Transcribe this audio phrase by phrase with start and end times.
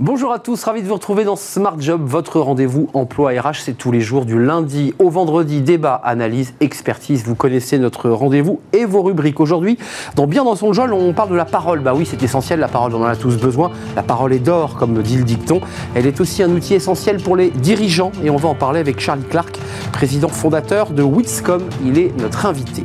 [0.00, 3.62] Bonjour à tous, ravi de vous retrouver dans Smart Job, votre rendez-vous emploi RH.
[3.64, 7.24] C'est tous les jours du lundi au vendredi, débat, analyse, expertise.
[7.24, 9.40] Vous connaissez notre rendez-vous et vos rubriques.
[9.40, 9.76] Aujourd'hui,
[10.14, 11.80] dans Bien dans son job, on parle de la parole.
[11.80, 13.72] Bah oui, c'est essentiel, la parole, on en a tous besoin.
[13.96, 15.60] La parole est d'or, comme dit le dicton.
[15.96, 19.00] Elle est aussi un outil essentiel pour les dirigeants et on va en parler avec
[19.00, 19.58] Charlie Clark,
[19.90, 21.62] président fondateur de Witscom.
[21.84, 22.84] Il est notre invité.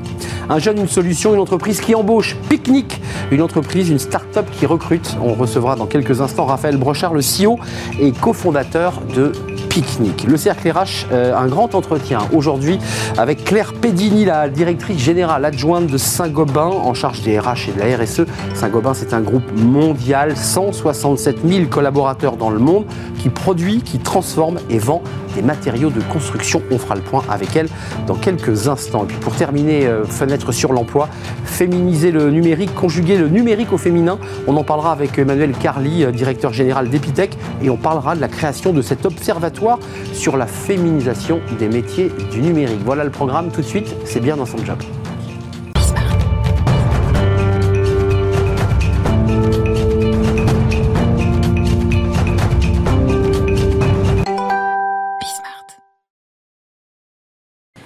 [0.50, 2.36] Un jeune, une solution, une entreprise qui embauche.
[2.50, 5.16] Picnic, une entreprise, une start-up qui recrute.
[5.22, 7.60] On recevra dans quelques instants Raphaël Brochard, le CEO
[8.00, 9.32] et cofondateur de
[9.74, 10.26] Picnic.
[10.26, 12.78] Le cercle RH, euh, un grand entretien aujourd'hui
[13.18, 17.80] avec Claire Pedini, la directrice générale adjointe de Saint-Gobain en charge des RH et de
[17.80, 18.28] la RSE.
[18.54, 22.86] Saint-Gobain, c'est un groupe mondial, 167 000 collaborateurs dans le monde
[23.18, 25.02] qui produit, qui transforme et vend
[25.36, 26.62] des matériaux de construction.
[26.70, 27.68] On fera le point avec elle
[28.06, 29.06] dans quelques instants.
[29.06, 31.10] Et puis pour terminer, euh, fenêtre sur l'emploi,
[31.46, 34.20] féminiser le numérique, conjuguer le numérique au féminin.
[34.46, 37.32] On en parlera avec Emmanuel Carly, euh, directeur général d'Epitech,
[37.64, 39.63] et on parlera de la création de cet observatoire
[40.14, 42.82] sur la féminisation des métiers du numérique.
[42.84, 44.78] Voilà le programme tout de suite, c'est bien dans son job.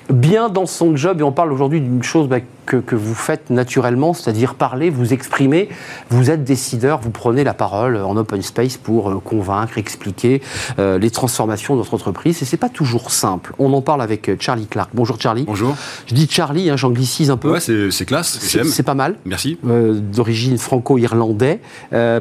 [0.10, 4.14] Bien dans son job et on parle aujourd'hui d'une chose bah, que, vous faites naturellement,
[4.14, 5.70] c'est-à-dire parler, vous exprimer,
[6.10, 10.42] vous êtes décideur, vous prenez la parole en open space pour euh, convaincre, expliquer
[10.78, 13.54] euh, les transformations de votre entreprise et c'est pas toujours simple.
[13.58, 14.90] On en parle avec euh, Charlie Clark.
[14.94, 15.46] Bonjour Charlie.
[15.46, 15.76] Bonjour.
[16.08, 17.52] Je dis Charlie, hein, j'anglicise un peu.
[17.52, 19.16] Ouais, c'est classe, c'est pas mal.
[19.26, 19.58] Merci.
[19.64, 21.62] D'origine franco-irlandais,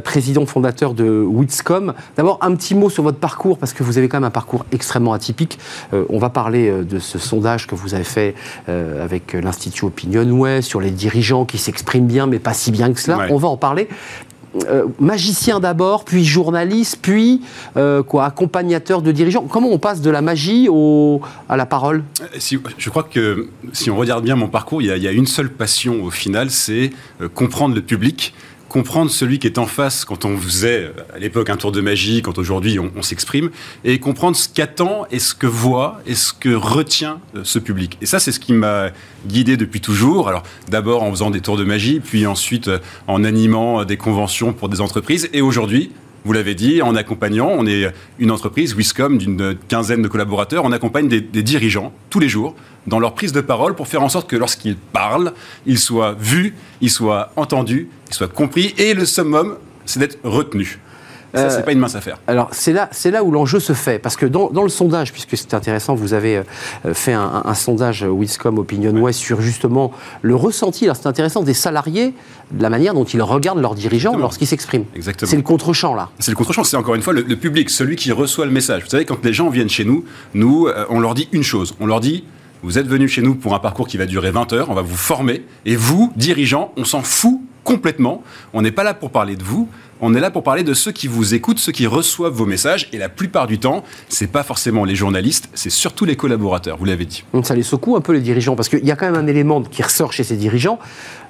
[0.05, 1.92] président fondateur de Witscom.
[2.17, 4.64] D'abord un petit mot sur votre parcours parce que vous avez quand même un parcours
[4.73, 5.59] extrêmement atypique.
[5.92, 8.35] on va parler de ce sondage que vous avez fait
[8.67, 13.27] avec l'Institut Opinion sur les dirigeants qui s'expriment bien, mais pas si bien que cela.
[13.31, 13.89] On va en parler.
[14.69, 17.42] Euh, magicien d'abord, puis journaliste, puis
[17.77, 19.42] euh, quoi, accompagnateur de dirigeants.
[19.42, 22.05] Comment on passe de la magie au, à la parole?
[22.23, 25.09] Euh, Je crois que si on regarde bien mon parcours, il y a, il y
[25.09, 26.91] a une seule passion au final, c'est
[27.35, 28.35] comprendre le public
[28.69, 32.23] comprendre celui qui est en face quand on faisait à l'époque un tour de magie,
[32.23, 33.51] quand aujourd'hui on, s'exprime,
[33.85, 37.99] et comprendre ce qu'attend et ce que voit et ce que retient euh, ce public.
[38.03, 38.91] Et ça, c'est ce qui m'a
[39.27, 40.29] guidé depuis toujours.
[40.29, 43.97] Alors d'abord en faisant des tours de magie, puis ensuite euh, en animant euh, des
[43.97, 45.93] conventions pour des entreprises, et aujourd'hui
[46.27, 50.73] vous l'avez dit, en accompagnant, on est une entreprise, Wiscom, d'une quinzaine de collaborateurs, on
[50.73, 52.57] accompagne des, des, dirigeants tous les jours
[52.89, 55.33] dans leur prise de parole pour faire en sorte que lorsqu'ils parlent,
[55.67, 60.81] ils soient vus, ils soient entendus, ils soient compris, et le summum, c'est d'être retenu.
[61.35, 62.19] Ça, c'est euh, pas une mince affaire.
[62.27, 63.98] Alors, c'est là, c'est là où l'enjeu se fait.
[63.98, 68.59] Parce que dans, le sondage, puisque c'est intéressant, vous avez euh, fait un, sondage Wiscom
[68.59, 69.92] Opinion West sur justement
[70.23, 72.15] le ressenti, alors c'est intéressant, des salariés,
[72.51, 74.85] de la manière dont ils regardent leurs dirigeants lorsqu'ils s'expriment.
[74.95, 75.31] Exactement.
[75.31, 76.11] C'est le contre-champ, là.
[76.19, 78.85] C'est le contre-champ, c'est encore une fois le, public, celui qui reçoit le message.
[78.85, 80.05] Vous savez, quand les gens viennent chez nous,
[80.35, 81.75] nous, euh, on leur dit une chose.
[81.81, 82.25] On leur dit,
[82.63, 84.83] vous êtes venu chez nous pour un parcours qui va durer 20 heures, on va
[84.83, 88.23] vous former, et vous, dirigeants, on s'en fout complètement.
[88.55, 89.69] On n'est pas là pour parler de vous,
[90.01, 92.89] on est là pour parler de ceux qui vous écoutent, ceux qui reçoivent vos messages.
[92.93, 96.77] Et la plupart du temps, c'est pas forcément les journalistes, c'est surtout les collaborateurs.
[96.77, 97.25] Vous l'avez dit.
[97.43, 99.63] Ça les secoue un peu les dirigeants parce qu'il y a quand même un élément
[99.63, 100.79] qui ressort chez ces dirigeants.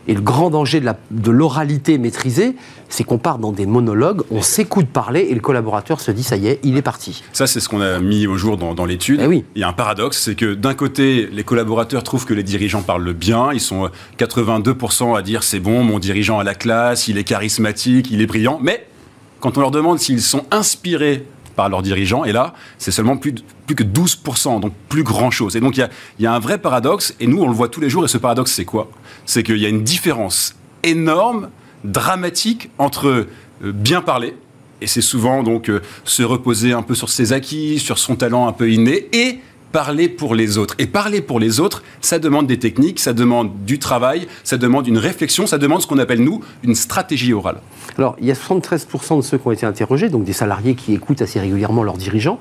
[0.09, 2.55] Et le grand danger de l'oralité maîtrisée,
[2.89, 6.37] c'est qu'on part dans des monologues, on s'écoute parler et le collaborateur se dit ça
[6.37, 7.25] y est, il est parti.
[7.33, 9.21] Ça, c'est ce qu'on a mis au jour dans, l'étude.
[9.23, 9.45] Eh oui.
[9.57, 12.83] Il y a un paradoxe, c'est que d'un côté, les collaborateurs trouvent que les dirigeants
[12.83, 17.19] parlent bien, ils sont 82% à dire c'est bon, mon dirigeant a la classe, il
[17.19, 18.87] est charismatique, il est brillant, mais
[19.41, 21.25] quand on leur demande s'ils sont inspirés
[21.57, 22.25] par leurs dirigeants.
[22.25, 23.35] Et là, c'est seulement plus,
[23.67, 25.57] plus que 12%, donc plus grand-chose.
[25.57, 25.89] Et donc, il
[26.19, 28.09] y, y a, un vrai paradoxe, et nous, on le voit tous les jours, et
[28.09, 28.91] ce paradoxe, c'est quoi?
[29.25, 31.49] C'est qu'il y a une différence énorme,
[31.83, 33.27] dramatique, entre euh,
[33.63, 34.37] bien parler,
[34.81, 38.47] et c'est souvent donc euh, se reposer un peu sur ses acquis, sur son talent
[38.47, 39.41] un peu inné, et
[39.77, 40.75] parler pour les autres.
[40.79, 44.87] Et parler pour les autres, ça demande des techniques, ça demande du travail, ça demande
[44.89, 47.61] une réflexion, ça demande ce qu'on appelle, nous, une stratégie orale.
[47.99, 50.95] Alors, il y a 73% de ceux qui ont été interrogés, donc des salariés qui
[50.95, 52.39] écoutent assez régulièrement leurs dirigeants,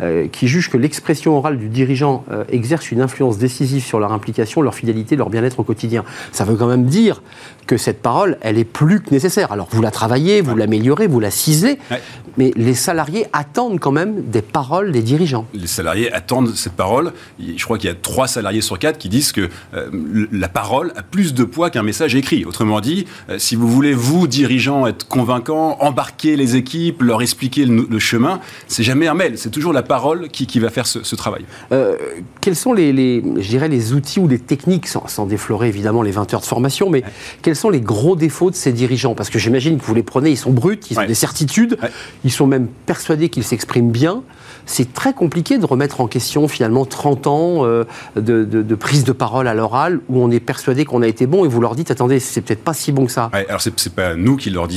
[0.00, 4.12] euh, qui jugent que l'expression orale du dirigeant euh, exerce une influence décisive sur leur
[4.12, 6.04] implication, leur fidélité, leur bien-être au quotidien.
[6.32, 7.22] Ça veut quand même dire
[7.66, 9.52] que cette parole, elle est plus que nécessaire.
[9.52, 11.78] Alors, vous la travaillez, vous l'améliorez, vous la ciselez,
[12.36, 15.46] mais les salariés attendent quand même des paroles des dirigeants.
[15.54, 19.08] Les salariés attendent cette parole, je crois qu'il y a trois salariés sur quatre qui
[19.08, 22.44] disent que euh, la parole a plus de poids qu'un message écrit.
[22.44, 23.06] Autrement dit,
[23.38, 28.82] si vous voulez, vous, dirigeants, être convaincants, embarquer les équipes, leur expliquer le, chemin, c'est
[28.82, 31.44] jamais un mail, c'est toujours la parole qui, va faire ce, travail.
[31.72, 31.96] Euh,
[32.40, 36.34] quels sont les, je dirais, les outils ou les techniques, sans, déflorer évidemment les 20
[36.34, 37.02] heures de formation, mais
[37.42, 39.14] quels sont les gros défauts de ces dirigeants?
[39.14, 41.78] Parce que j'imagine que vous les prenez, ils sont bruts, ils ont des certitudes,
[42.24, 44.22] ils sont même persuadés qu'ils s'expriment bien.
[44.66, 47.84] C'est très compliqué de remettre en question finalement 30 ans euh,
[48.16, 51.48] de, prise de parole à l'oral où on est persuadé qu'on a été bon et
[51.48, 53.30] vous leur dites attendez, c'est peut-être pas si bon que ça.
[53.32, 54.75] alors c'est pas nous qui leur disons,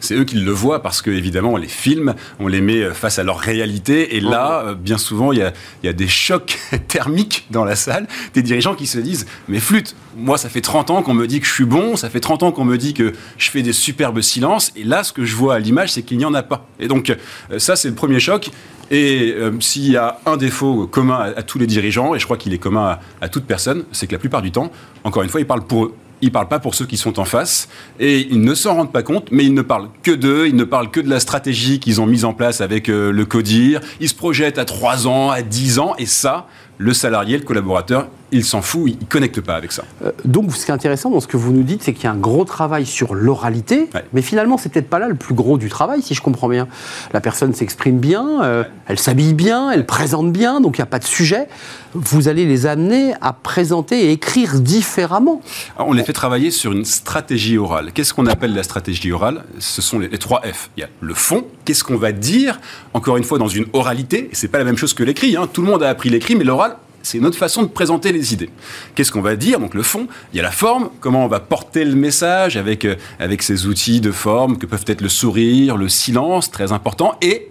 [0.00, 3.18] c'est eux qui le voient parce que évidemment on les filme, on les met face
[3.18, 5.52] à leur réalité et là, euh, bien souvent, il y a,
[5.82, 6.58] y a, des chocs
[6.88, 10.90] thermiques dans la salle, des dirigeants qui se disent mais flûte, moi ça fait 30
[10.90, 12.94] ans qu'on me dit que je suis bon, ça fait 30 ans qu'on me dit
[12.94, 16.02] que je fais des superbes silences et là ce que je vois à l'image c'est
[16.02, 16.66] qu'il n'y en a pas.
[16.80, 18.50] Et donc euh, ça c'est le premier choc
[18.90, 22.36] et euh, s'il y a un défaut commun à, tous les dirigeants, et je crois
[22.36, 24.70] qu'il est commun à, toute personne, c'est que la plupart du temps,
[25.04, 25.94] encore une fois, ils parlent pour eux.
[26.20, 27.68] Ils parlent pas pour ceux qui sont en face
[28.00, 30.64] et ils ne s'en rendent pas compte, mais ils ne parlent que d'eux, ils ne
[30.64, 33.80] parlent que de la stratégie qu'ils ont mise en place avec euh, le CODIR.
[34.00, 36.46] Ils se projettent à 3 ans, à 10 ans et ça,
[36.78, 39.84] le salarié, le collaborateur, il s'en fout, il ne connecte pas avec ça.
[40.04, 42.06] Euh, donc, ce qui est intéressant dans ce que vous nous dites, c'est qu'il y
[42.06, 45.58] a un gros travail sur l'oralité, mais finalement, c'est peut-être pas là le plus gros
[45.58, 46.68] du travail, si je comprends bien.
[47.12, 50.86] La personne s'exprime bien, euh, elle s'habille bien, elle présente bien, donc il n'y a
[50.86, 51.48] pas de sujet.
[51.94, 55.40] Vous allez les amener à présenter et écrire différemment.
[55.78, 57.92] on les fait travailler sur une stratégie orale.
[57.92, 59.44] Qu'est-ce qu'on appelle la stratégie orale?
[59.58, 60.70] Ce sont les, trois F.
[60.76, 62.60] Il y a le fond, qu'est-ce qu'on va dire,
[62.92, 65.36] encore une fois, dans une oralité, c'est pas la même chose que l'écrit.
[65.36, 65.48] Hein.
[65.50, 66.67] Tout le monde a appris l'écrit, mais l'oral,
[67.02, 68.50] c'est une autre façon de présenter les idées.
[68.94, 69.60] Qu'est-ce qu'on va dire?
[69.60, 72.84] Donc le fond, il y a la forme, comment on va porter le message avec,
[72.84, 77.14] euh, avec ces outils de forme que peuvent être le sourire, le silence, très important,
[77.22, 77.50] et,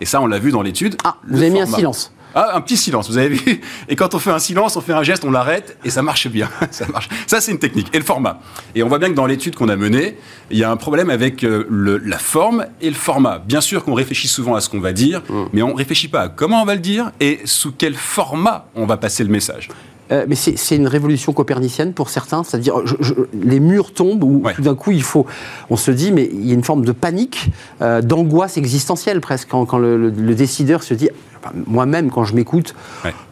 [0.00, 0.96] et ça on l'a vu dans l'étude.
[1.04, 2.12] Ah, vous avez mis un silence.
[2.34, 4.92] Ah, un petit silence, vous avez vu Et quand on fait un silence, on fait
[4.92, 6.48] un geste, on l'arrête et ça marche bien.
[6.70, 7.08] ça marche.
[7.26, 7.88] Ça, c'est une technique.
[7.92, 8.40] Et le format.
[8.74, 10.16] Et on voit bien que dans l'étude qu'on a menée,
[10.50, 13.38] il y a un problème avec euh, le, la forme et le format.
[13.38, 15.44] Bien sûr qu'on réfléchit souvent à ce qu'on va dire, mm.
[15.52, 18.66] mais on ne réfléchit pas à comment on va le dire et sous quel format
[18.74, 19.68] on va passer le message.
[20.12, 22.74] Euh, mais c'est une révolution copernicienne pour certains, c'est-à-dire
[23.32, 25.26] les murs tombent ou tout d'un coup il faut,
[25.70, 29.48] on se dit mais il y a une forme de panique, euh, d'angoisse existentielle presque
[29.48, 31.08] quand, le, décideur se dit
[31.66, 32.74] moi-même quand je m'écoute,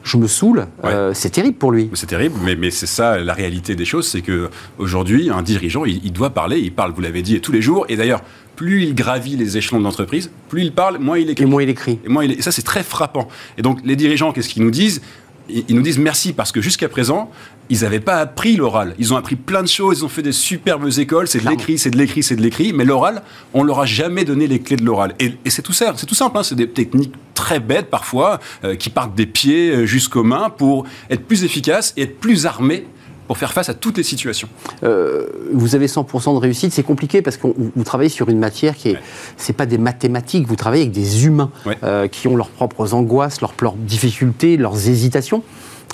[0.02, 1.90] je me saoule, euh, c'est terrible pour lui.
[1.94, 4.48] C'est terrible, mais, mais c'est ça la réalité des choses, c'est que
[4.78, 7.84] aujourd'hui un dirigeant il, il doit parler, il parle, vous l'avez dit, tous les jours,
[7.90, 8.22] et d'ailleurs
[8.56, 11.44] plus il gravit les échelons de l'entreprise, plus il parle, moins il écrit.
[11.44, 11.98] Et moins il écrit.
[12.04, 12.32] Et, moins il...
[12.32, 13.28] et ça, c'est très frappant.
[13.58, 15.00] Et donc, les dirigeants, qu'est-ce qu'ils nous disent?
[15.48, 17.30] Ils nous disent merci parce que jusqu'à présent,
[17.68, 18.94] ils n'avaient pas appris l'oral.
[18.98, 21.78] Ils ont appris plein de choses, ils ont fait des superbes écoles, c'est de l'écrit,
[21.78, 23.22] c'est de l'écrit, c'est de l'écrit, mais l'oral,
[23.54, 25.14] on leur a jamais donné les clés de l'oral.
[25.18, 26.42] Et, c'est tout ça, c'est tout simple, hein.
[26.42, 30.86] c'est des techniques très bêtes parfois, euh, qui partent des pieds euh, jusqu'aux mains pour
[31.08, 32.86] être plus efficaces et être plus armés
[33.26, 34.48] pour faire face à toutes les situations.
[34.84, 38.76] Euh, vous avez 100% de réussite, c'est compliqué parce que vous travaillez sur une matière
[38.76, 38.98] qui est,
[39.36, 41.50] c'est pas des mathématiques, vous travaillez avec des humains
[42.10, 45.42] qui ont leurs propres angoisses, leurs, leurs difficultés, leurs hésitations.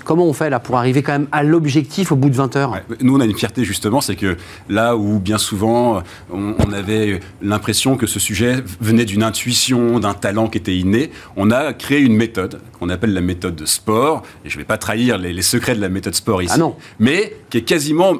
[0.04, 2.80] Comment on fait là pour arriver quand même à l'objectif au bout de 20 heures
[3.00, 4.36] Nous, on a une fierté justement, c'est que
[4.68, 6.02] là où bien souvent
[6.32, 11.50] on, avait l'impression que ce sujet venait d'une intuition, d'un talent qui était inné, on
[11.50, 14.22] a créé une méthode qu'on appelle la méthode de sport.
[14.44, 16.76] Et je ne vais pas trahir les, secrets de la méthode sport ici, ah non.
[16.98, 18.14] mais qui est quasiment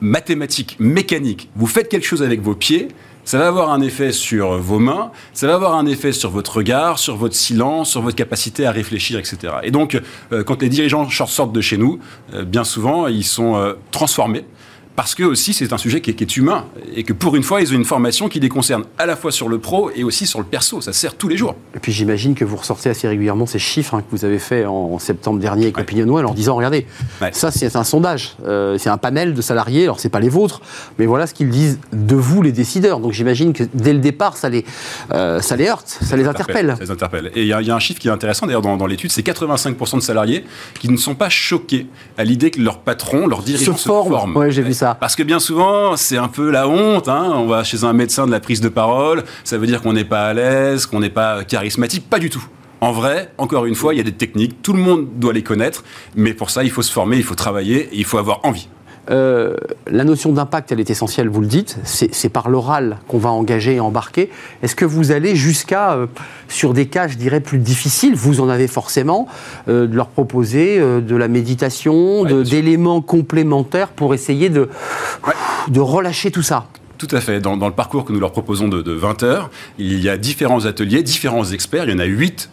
[0.00, 1.48] mathématique, mécanique.
[1.54, 2.88] Vous faites quelque chose avec vos pieds
[3.24, 6.56] ça va avoir un effet sur vos mains, ça va avoir un effet sur votre
[6.56, 9.54] regard, sur votre silence, sur votre capacité à réfléchir, etc.
[9.62, 10.00] Et donc,
[10.32, 11.98] euh, quand les dirigeants sortent de chez nous,
[12.34, 14.44] euh, bien souvent, ils sont euh, transformés
[14.96, 17.72] parce que aussi c'est un sujet qui est, humain et que pour une fois ils
[17.72, 20.38] ont une formation qui les concerne à la fois sur le pro et aussi sur
[20.38, 20.80] le perso.
[20.80, 21.56] Ça sert tous les jours.
[21.74, 24.64] Et puis j'imagine que vous ressortez assez régulièrement ces chiffres hein, que vous avez fait
[24.66, 25.82] en, septembre dernier avec ouais.
[25.82, 26.86] Opinion en disant regardez,
[27.32, 29.84] ça c'est un sondage, euh, c'est un panel de salariés.
[29.84, 30.60] Alors c'est pas les vôtres,
[30.98, 33.00] mais voilà ce qu'ils disent de vous les décideurs.
[33.00, 34.64] Donc j'imagine que dès le départ ça les
[35.12, 36.74] euh, ça les heurte, ça, les interpelle.
[36.78, 37.30] Ça les interpelle.
[37.34, 40.00] Et il y, a un chiffre qui est intéressant d'ailleurs dans, l'étude, c'est 85% de
[40.00, 40.44] salariés
[40.78, 41.86] qui ne sont pas choqués
[42.18, 44.36] à l'idée que leur patron, leur dirigeant se, forme.
[44.36, 44.81] Ouais, j'ai vu ça.
[44.98, 47.08] Parce que bien souvent, c'est un peu la honte.
[47.08, 47.32] Hein.
[47.34, 50.04] On va chez un médecin de la prise de parole, ça veut dire qu'on n'est
[50.04, 52.08] pas à l'aise, qu'on n'est pas charismatique.
[52.08, 52.44] Pas du tout.
[52.80, 55.44] En vrai, encore une fois, il y a des techniques, tout le monde doit les
[55.44, 55.84] connaître,
[56.16, 58.68] mais pour ça, il faut se former, il faut travailler il faut avoir envie.
[59.10, 59.56] Euh,
[59.90, 61.78] la notion d'impact, elle est essentielle, vous le dites.
[61.84, 64.30] C'est par l'oral qu'on va engager et embarquer.
[64.62, 66.06] Est-ce que vous allez jusqu'à, euh,
[66.48, 69.26] sur des cas, je dirais, plus difficiles, vous en avez forcément,
[69.68, 74.68] euh, de leur proposer de la méditation, d'éléments complémentaires pour essayer de,
[75.68, 76.66] de relâcher tout ça?
[76.98, 77.40] Tout à fait.
[77.40, 80.66] Dans, le parcours que nous leur proposons de, de 20 heures, il y a différents
[80.66, 81.84] ateliers, différents experts.
[81.84, 82.48] Il y en a 8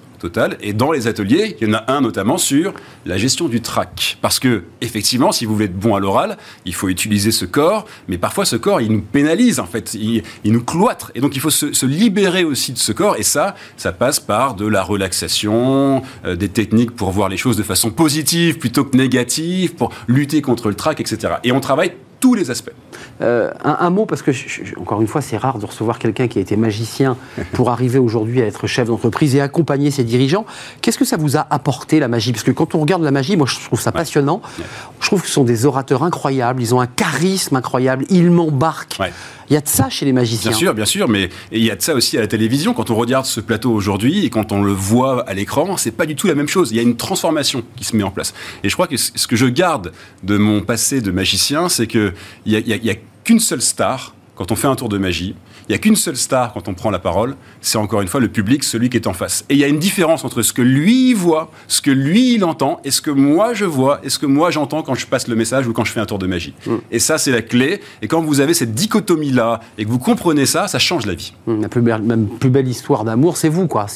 [0.61, 2.73] Et dans les ateliers, il y en a un notamment sur
[3.05, 4.17] la gestion du trac.
[4.21, 7.85] Parce que, effectivement, si vous voulez être bon à l'oral, il faut utiliser ce corps,
[8.07, 11.11] mais parfois ce corps, il nous pénalise, en fait, il, nous cloître.
[11.15, 13.15] Et donc, il faut se, libérer aussi de ce corps.
[13.17, 17.57] Et ça, ça passe par de la relaxation, euh, des techniques pour voir les choses
[17.57, 21.35] de façon positive plutôt que négative, pour lutter contre le trac, etc.
[21.43, 22.71] Et on travaille tous les aspects.
[23.21, 24.31] Euh, un, mot, parce que,
[24.79, 27.17] encore une fois, c'est rare de recevoir quelqu'un qui a été magicien
[27.53, 30.45] pour arriver aujourd'hui à être chef d'entreprise et accompagner ses dirigeants.
[30.81, 32.31] Qu'est-ce que ça vous a apporté, la magie?
[32.31, 34.41] Parce que quand on regarde la magie, moi, je trouve ça passionnant.
[34.99, 38.99] Je trouve que ce sont des orateurs incroyables, ils ont un charisme incroyable, ils m'embarquent.
[39.49, 40.51] Il y a de ça chez les magiciens.
[40.51, 42.73] Bien sûr, bien sûr, mais il y a de ça aussi à la télévision.
[42.73, 46.05] Quand on regarde ce plateau aujourd'hui et quand on le voit à l'écran, c'est pas
[46.05, 46.71] du tout la même chose.
[46.71, 48.33] Il y a une transformation qui se met en place.
[48.63, 49.91] Et je crois que ce que je garde
[50.23, 52.13] de mon passé de magicien, c'est qu'il
[52.45, 55.35] n'y a, y a qu'une seule star quand on fait un tour de magie,
[55.67, 58.21] il n'y a qu'une seule star quand on prend la parole, c'est encore une fois
[58.21, 59.43] le public, celui qui est en face.
[59.49, 62.45] Et il y a une différence entre ce que lui voit, ce que lui il
[62.45, 65.27] entend, et ce que moi je vois, et ce que moi j'entends quand je passe
[65.27, 66.53] le message ou quand je fais un tour de magie.
[66.65, 66.75] Mm.
[66.89, 67.81] Et ça, c'est la clé.
[68.01, 71.33] Et quand vous avez cette dichotomie-là, et que vous comprenez ça, ça change la vie.
[71.45, 73.87] Mm, la plus belle, même plus belle histoire d'amour, c'est vous, quoi.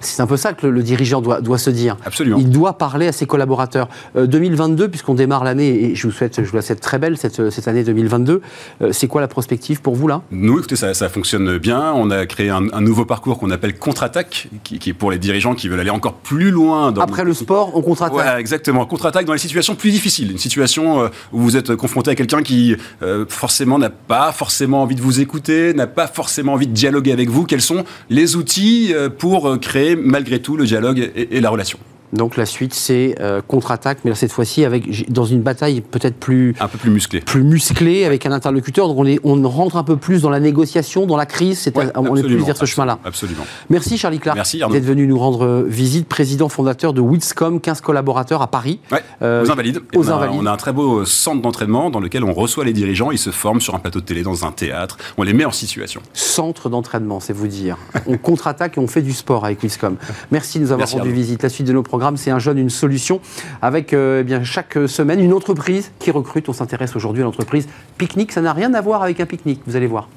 [0.00, 1.96] C'est un peu ça que le, dirigeant doit, doit, se dire.
[2.04, 2.38] Absolument.
[2.38, 3.88] Il doit parler à ses collaborateurs.
[4.16, 7.16] 2022, euh, puisqu'on démarre l'année, et je vous souhaite, je vous la souhaite très belle
[7.16, 8.42] cette, cette année 2022,
[8.80, 11.92] euh, c'est quoi la prospective pour vous là Nous, écoutez, ça, ça fonctionne bien.
[11.92, 15.68] On a créé un, nouveau parcours qu'on appelle contre-attaque, qui, est pour les dirigeants qui
[15.68, 16.92] veulent aller encore plus loin.
[16.92, 18.40] Dans Après le sport, on contre-attaque.
[18.40, 18.84] Exactement.
[18.86, 20.30] Contre-attaque dans les situations plus difficiles.
[20.30, 24.82] Une situation euh, où vous êtes confronté à quelqu'un qui, euh, forcément, n'a pas forcément
[24.82, 27.44] envie de vous écouter, n'a pas forcément envie de dialoguer avec vous.
[27.44, 31.78] Quels sont les outils euh, pour créer, malgré tout, le dialogue et la relation?
[32.12, 36.54] Donc la suite, c'est euh, contre-attaque, mais cette fois-ci avec dans une bataille peut-être plus
[36.60, 38.88] un peu plus musclée, plus musclée avec un interlocuteur.
[38.88, 41.58] Donc on, est, on rentre un peu plus dans la négociation, dans la crise.
[41.60, 42.98] C'est on est plus vers ce chemin-là.
[43.04, 43.44] Absolument.
[43.70, 44.38] Merci Charlie Clark
[44.72, 48.80] d'être venu nous rendre visite, président fondateur de Witscom, 15 collaborateurs à Paris.
[49.22, 49.80] Euh, aux Invalides.
[49.94, 52.72] Aux on, a, on a un très beau centre d'entraînement dans lequel on reçoit les
[52.72, 53.10] dirigeants.
[53.10, 54.98] Ils se forment sur un plateau de télé, dans un théâtre.
[55.16, 56.02] On les met en situation.
[56.12, 57.78] Centre d'entraînement, c'est vous dire.
[58.06, 59.96] on contre-attaque et on fait du sport avec Witscom.
[60.30, 61.42] Merci de nous avoir rendu visite.
[61.42, 63.20] La suite de nos programmes c'est un jeune, une solution,
[63.60, 66.48] avec euh, eh bien, chaque semaine une entreprise qui recrute.
[66.48, 67.68] On s'intéresse aujourd'hui à l'entreprise
[67.98, 68.32] Picnic.
[68.32, 70.08] Ça n'a rien à voir avec un pique-nique, vous allez voir.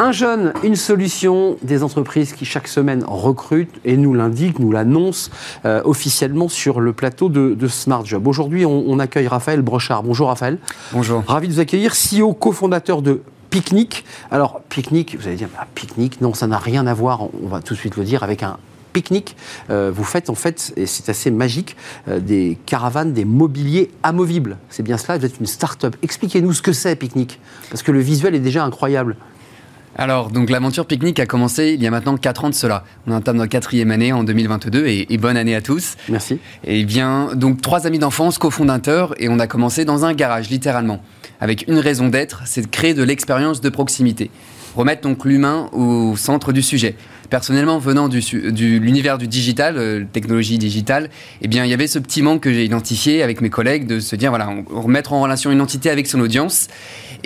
[0.00, 5.30] Un jeune, une solution, des entreprises qui chaque semaine recrutent et nous l'indiquent, nous l'annoncent
[5.64, 8.26] euh, officiellement sur le plateau de, Smart Job.
[8.26, 10.02] Aujourd'hui, on, accueille Raphaël Brochard.
[10.02, 10.58] Bonjour Raphaël.
[10.92, 11.22] Bonjour.
[11.26, 13.22] Ravi de vous accueillir, CEO, cofondateur de
[13.54, 14.04] pique-nique.
[14.32, 17.60] Alors, pique-nique, vous allez dire, bah, pique-nique, non, ça n'a rien à voir, on va
[17.60, 18.58] tout de suite le dire, avec un
[18.92, 19.36] pique-nique.
[19.70, 21.76] Euh, vous faites en fait, et c'est assez magique,
[22.08, 24.58] euh, des caravanes, des mobiliers amovibles.
[24.70, 25.94] C'est bien cela, vous êtes une start-up.
[26.02, 27.38] Expliquez-nous ce que c'est pique-nique,
[27.70, 29.14] parce que le visuel est déjà incroyable.
[29.94, 32.82] Alors, donc l'aventure pique-nique a commencé il y a maintenant 4 ans de cela.
[33.06, 35.94] On entame notre quatrième année en 2022 et, et, bonne année à tous.
[36.08, 36.40] Merci.
[36.64, 40.50] Et eh bien, donc trois amis d'enfance, cofondateurs, et on a commencé dans un garage,
[40.50, 41.00] littéralement
[41.44, 44.30] avec une raison d'être, c'est de créer de l'expérience de proximité.
[44.76, 46.94] Remettre donc l'humain au centre du sujet.
[47.28, 51.10] Personnellement, venant de l'univers du digital, euh, technologie digitale,
[51.42, 54.00] eh bien, il y avait ce petit manque que j'ai identifié avec mes collègues de
[54.00, 56.68] se dire, voilà, remettre en relation une entité avec son audience.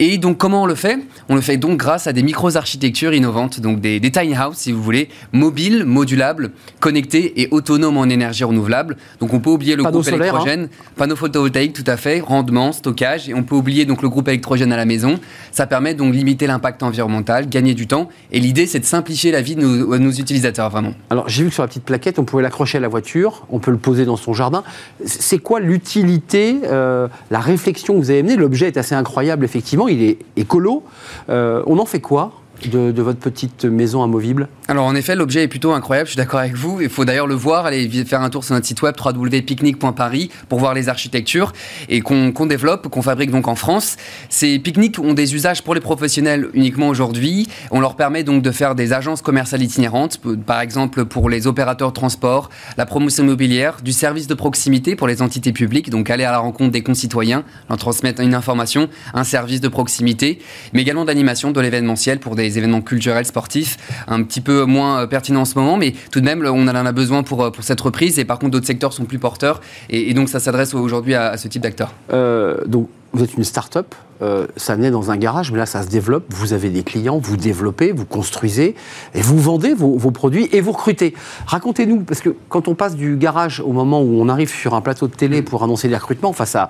[0.00, 0.96] Et donc, comment on le fait?
[1.28, 4.80] On le fait donc grâce à des micro-architectures innovantes, donc des, tiny house, si vous
[4.80, 8.96] voulez, mobiles, modulables, connectés et autonomes en énergie renouvelable.
[9.18, 10.14] Donc, on peut oublier le groupe hein.
[10.14, 14.28] électrogène, panneaux photovoltaïques, tout à fait, rendement, stockage, et on peut oublier donc le groupe
[14.28, 15.18] électrogène à la maison.
[15.50, 18.08] Ça permet donc de limiter l'impact environnemental, gagner du temps.
[18.30, 20.94] Et l'idée, c'est de simplifier la vie de nos, nos utilisateurs, vraiment.
[21.10, 23.58] Alors, j'ai vu que sur la petite plaquette, on pouvait l'accrocher à la voiture, on
[23.58, 24.62] peut le poser dans son jardin.
[25.04, 28.36] C'est quoi l'utilité, euh, la réflexion que vous avez menée?
[28.36, 30.84] L'objet est assez incroyable, effectivement il est écolo.
[31.28, 32.32] Euh, on en fait quoi?
[32.66, 36.40] De, votre petite maison amovible Alors en effet, l'objet est plutôt incroyable, je suis d'accord
[36.40, 36.80] avec vous.
[36.80, 40.58] Il faut d'ailleurs le voir, aller faire un tour sur notre site web www.picnic.paris pour
[40.58, 41.52] voir les architectures
[41.88, 43.96] et qu'on développe, qu'on fabrique donc en France.
[44.28, 47.48] Ces pique-niques ont des usages pour les professionnels uniquement aujourd'hui.
[47.70, 51.88] On leur permet donc de faire des agences commerciales itinérantes, par exemple pour les opérateurs
[51.88, 56.24] de transport, la promotion immobilière, du service de proximité pour les entités publiques, donc aller
[56.24, 60.40] à la rencontre des concitoyens, leur transmettre une information, un service de proximité,
[60.72, 63.76] mais également d'animation de l'événementiel pour des événements culturels, sportifs,
[64.06, 66.74] un petit peu moins euh, pertinents en ce moment, mais tout de même, on en
[66.86, 68.18] a besoin pour, euh, pour cette reprise.
[68.18, 69.60] Et par contre, d'autres secteurs sont plus porteurs.
[69.90, 71.92] Et, donc, ça s'adresse aujourd'hui à, ce type d'acteurs.
[72.12, 75.82] Euh, donc, vous êtes une start-up, euh, ça naît dans un garage, mais là ça
[75.82, 78.74] se développe, vous avez des clients, vous développez, vous construisez,
[79.14, 81.14] et vous vendez vos, produits et vous recrutez.
[81.46, 84.80] Racontez-nous, parce que quand on passe du garage au moment où on arrive sur un
[84.80, 86.68] plateau de télé pour annoncer les recrutements, enfin ça,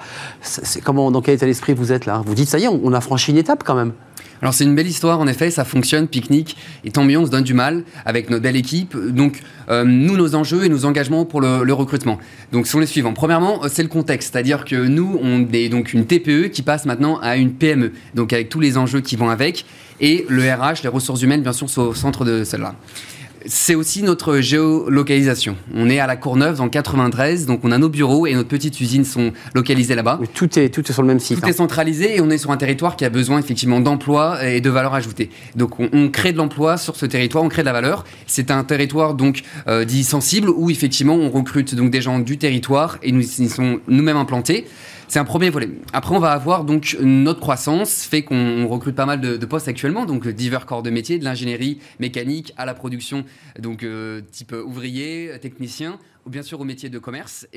[0.85, 2.23] comment, dans quel état d'esprit vous êtes là?
[2.26, 3.92] Vous dites, ça y est, on a franchi une étape quand même.
[4.40, 7.30] Alors c'est une belle histoire, en effet, ça fonctionne, pique-nique, et tant mieux, on se
[7.30, 8.97] donne du mal avec notre belle équipe.
[8.97, 12.18] Donc euh, nous, nos enjeux et nos engagements pour le, le recrutement.
[12.52, 13.14] Donc sont les suivants.
[13.14, 16.85] Premièrement, euh, c'est le contexte, c'est-à-dire que nous, on est donc une TPE qui passe
[16.85, 19.64] maintenant à une PME, donc avec tous les enjeux qui vont avec,
[20.00, 22.75] et le RH, les ressources humaines, bien sûr, sont au centre de celle-là.
[23.47, 25.56] C'est aussi notre géolocalisation.
[25.75, 28.80] On est à la Courneuve, dans 93, donc on a nos bureaux et notre petite
[28.80, 30.20] usine sont localisés là-bas.
[30.35, 31.38] Tout est, tout est sur le même site.
[31.38, 31.50] Tout hein.
[31.50, 34.70] est centralisé et on est sur un territoire qui a besoin effectivement d'emploi et de
[34.70, 35.30] valeur ajoutée.
[35.54, 38.04] Donc on, on crée de l'emploi sur ce territoire, on crée de la valeur.
[38.26, 42.38] C'est un territoire donc euh, dit sensible où effectivement on recrute donc des gens du
[42.38, 44.66] territoire et nous y sont nous-mêmes implantés.
[45.09, 45.71] C'est un premier volet.
[45.95, 49.67] Après, on va avoir donc notre croissance, fait qu'on on recrute pas mal de, postes
[49.67, 53.25] actuellement, donc divers corps de métier, de l'ingénierie mécanique à la production,
[53.59, 57.49] donc euh, type ouvrier, technicien, ou bien sûr au métier de commerce.